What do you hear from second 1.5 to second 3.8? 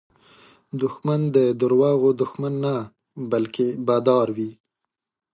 دروغو دښمن نه، بلکې